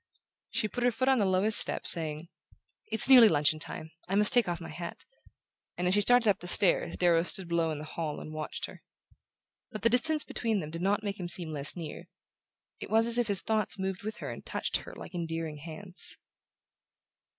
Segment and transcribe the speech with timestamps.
[0.49, 2.27] She put her foot on the lowest step, saying:
[2.87, 5.05] "It's nearly luncheon time I must take off my hat..."
[5.77, 8.65] and as she started up the stairs Darrow stood below in the hall and watched
[8.65, 8.81] her.
[9.69, 12.07] But the distance between them did not make him seem less near:
[12.79, 16.17] it was as if his thoughts moved with her and touched her like endearing hands.